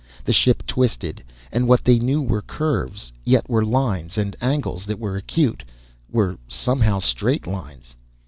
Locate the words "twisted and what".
0.65-1.83